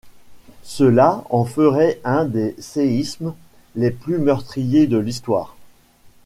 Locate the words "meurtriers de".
4.17-4.97